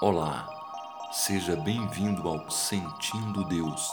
[0.00, 0.48] Olá,
[1.10, 3.90] seja bem-vindo ao Sentindo Deus.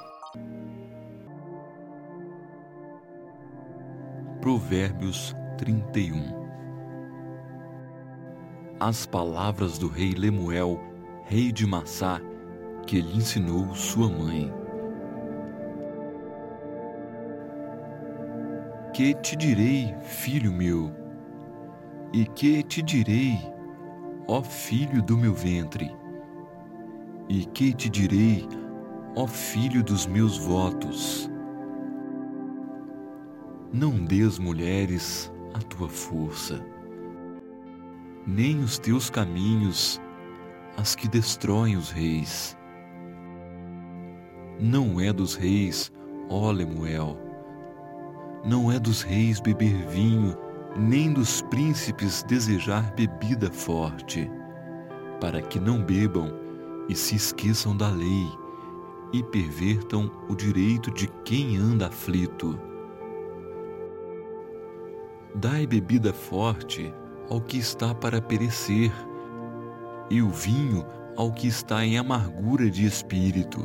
[4.39, 6.42] Provérbios 31
[8.85, 10.77] as palavras do rei Lemuel,
[11.23, 12.19] rei de Massá,
[12.85, 14.53] que lhe ensinou sua mãe.
[18.93, 20.91] Que te direi, filho meu?
[22.11, 23.39] E que te direi,
[24.27, 25.89] ó filho do meu ventre?
[27.29, 28.45] E que te direi,
[29.15, 31.31] ó filho dos meus votos?
[33.71, 36.72] Não des mulheres a tua força
[38.25, 40.01] nem os teus caminhos
[40.77, 42.57] as que destroem os reis.
[44.59, 45.91] Não é dos reis,
[46.29, 47.17] ó Lemuel,
[48.45, 50.35] não é dos reis beber vinho,
[50.75, 54.29] nem dos príncipes desejar bebida forte,
[55.19, 56.33] para que não bebam
[56.89, 58.27] e se esqueçam da lei
[59.11, 62.59] e pervertam o direito de quem anda aflito.
[65.35, 66.93] Dai bebida forte
[67.29, 68.91] ao que está para perecer,
[70.09, 70.85] e o vinho
[71.15, 73.59] ao que está em amargura de espírito.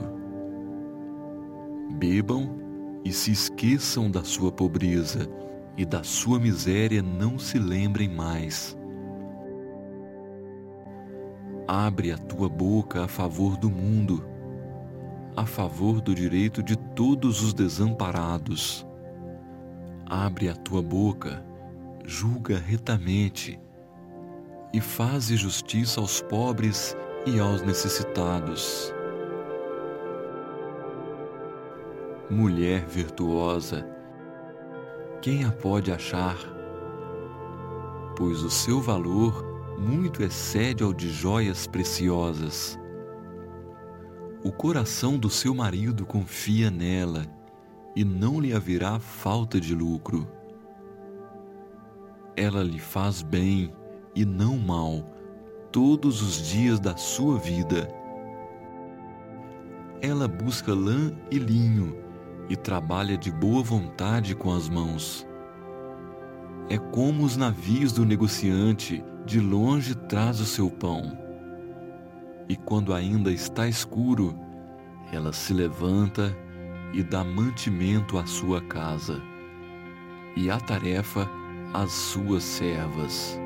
[1.93, 2.57] Bebam
[3.05, 5.29] e se esqueçam da sua pobreza,
[5.77, 8.77] e da sua miséria não se lembrem mais.
[11.67, 14.25] Abre a tua boca a favor do mundo,
[15.37, 18.87] a favor do direito de todos os desamparados.
[20.05, 21.45] Abre a tua boca
[22.11, 23.61] julga retamente
[24.73, 28.95] e faze justiça aos pobres e aos necessitados.
[32.31, 33.87] Mulher virtuosa,
[35.21, 36.39] quem a pode achar?
[38.17, 39.45] Pois o seu valor
[39.79, 42.79] muito excede ao de joias preciosas.
[44.43, 47.27] O coração do seu marido confia nela,
[47.95, 50.38] e não lhe haverá falta de lucro
[52.39, 53.73] ela lhe faz bem
[54.15, 55.13] e não mal
[55.73, 57.89] todos os dias da sua vida.
[60.01, 61.99] Ela busca lã e linho
[62.49, 65.27] e trabalha de boa vontade com as mãos.
[66.71, 71.19] É como os navios do negociante, de longe traz o seu pão.
[72.49, 74.39] E quando ainda está escuro,
[75.13, 76.35] ela se levanta
[76.95, 79.21] e dá mantimento à sua casa.
[80.37, 81.29] E a tarefa
[81.73, 83.39] as suas servas.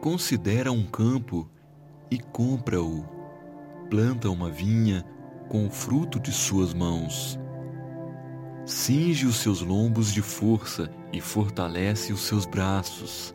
[0.00, 1.48] Considera um campo
[2.10, 3.04] e compra-o.
[3.88, 5.04] Planta uma vinha
[5.48, 7.38] com o fruto de suas mãos.
[8.66, 13.34] Cinge os seus lombos de força e fortalece os seus braços.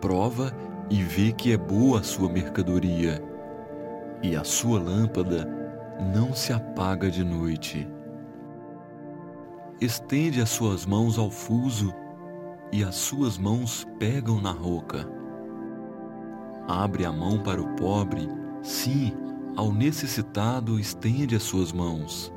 [0.00, 0.52] Prova
[0.90, 3.22] e vê que é boa a sua mercadoria,
[4.22, 5.48] e a sua lâmpada
[6.14, 7.88] não se apaga de noite
[9.84, 11.92] estende as suas mãos ao fuso
[12.72, 15.08] e as suas mãos pegam na roca.
[16.66, 18.28] Abre a mão para o pobre,
[18.62, 19.12] sim,
[19.56, 22.32] ao necessitado estende as suas mãos.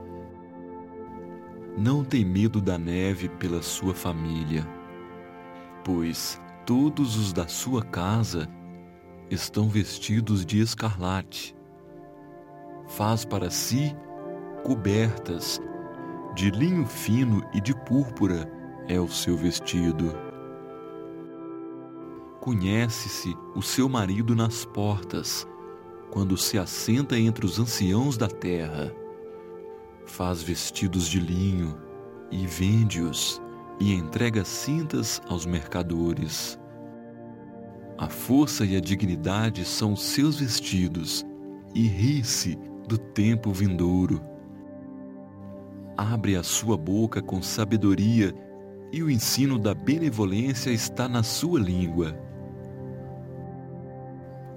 [1.77, 4.67] Não tem medo da neve pela sua família,
[5.83, 8.49] pois todos os da sua casa
[9.29, 11.55] estão vestidos de escarlate.
[12.87, 13.95] Faz para si
[14.63, 15.61] cobertas
[16.37, 18.47] de linho fino e de púrpura
[18.87, 20.15] é o seu vestido.
[22.39, 25.47] Conhece-se o seu marido nas portas,
[26.11, 28.93] quando se assenta entre os anciãos da terra.
[30.05, 31.75] Faz vestidos de linho
[32.29, 33.41] e vende-os,
[33.79, 36.59] e entrega cintas aos mercadores.
[37.97, 41.25] A força e a dignidade são seus vestidos,
[41.73, 44.37] e ri-se do tempo vindouro
[45.97, 48.33] abre a sua boca com sabedoria
[48.91, 52.15] e o ensino da benevolência está na sua língua.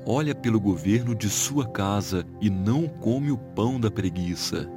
[0.07, 4.69] Olha pelo governo de sua casa e não come o pão da preguiça.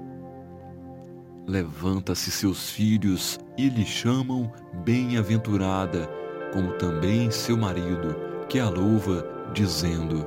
[1.45, 4.51] Levanta-se seus filhos e lhe chamam
[4.85, 6.09] bem-aventurada,
[6.53, 8.15] como também seu marido,
[8.47, 10.25] que a louva, dizendo: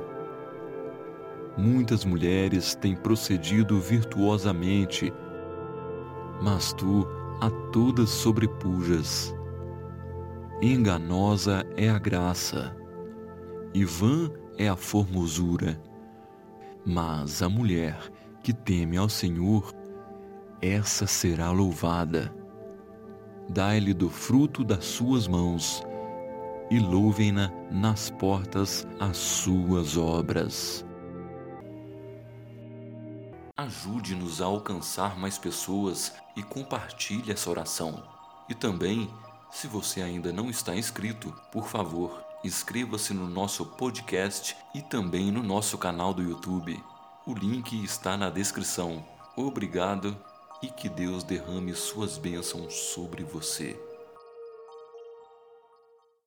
[1.57, 5.11] Muitas mulheres têm procedido virtuosamente,
[6.41, 7.07] mas tu
[7.41, 9.33] a todas sobrepujas.
[10.61, 12.75] enganosa é a graça,
[13.73, 15.79] e vã é a formosura.
[16.85, 17.99] Mas a mulher
[18.41, 19.71] que teme ao Senhor,
[20.61, 22.33] essa será louvada.
[23.49, 25.83] Dai-lhe do fruto das suas mãos,
[26.71, 30.86] e louvem-na nas portas as suas obras.
[33.57, 38.03] Ajude-nos a alcançar mais pessoas e compartilhe essa oração.
[38.47, 39.11] E também,
[39.51, 45.41] se você ainda não está inscrito, por favor, inscreva-se no nosso podcast e também no
[45.41, 46.79] nosso canal do YouTube.
[47.25, 49.03] O link está na descrição.
[49.35, 50.15] Obrigado
[50.61, 53.86] e que Deus derrame suas bênçãos sobre você.